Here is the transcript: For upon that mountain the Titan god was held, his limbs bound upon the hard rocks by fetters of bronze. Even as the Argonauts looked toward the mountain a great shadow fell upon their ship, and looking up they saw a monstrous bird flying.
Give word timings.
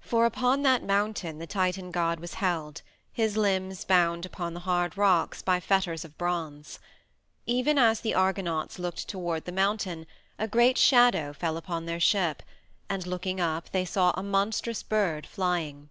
For 0.00 0.26
upon 0.26 0.62
that 0.62 0.82
mountain 0.82 1.38
the 1.38 1.46
Titan 1.46 1.92
god 1.92 2.18
was 2.18 2.34
held, 2.42 2.82
his 3.12 3.36
limbs 3.36 3.84
bound 3.84 4.26
upon 4.26 4.52
the 4.52 4.58
hard 4.66 4.96
rocks 4.98 5.42
by 5.42 5.60
fetters 5.60 6.04
of 6.04 6.18
bronze. 6.18 6.80
Even 7.46 7.78
as 7.78 8.00
the 8.00 8.12
Argonauts 8.12 8.80
looked 8.80 9.06
toward 9.08 9.44
the 9.44 9.52
mountain 9.52 10.08
a 10.40 10.48
great 10.48 10.76
shadow 10.76 11.32
fell 11.32 11.56
upon 11.56 11.86
their 11.86 12.00
ship, 12.00 12.42
and 12.88 13.06
looking 13.06 13.40
up 13.40 13.70
they 13.70 13.84
saw 13.84 14.10
a 14.16 14.24
monstrous 14.24 14.82
bird 14.82 15.24
flying. 15.24 15.88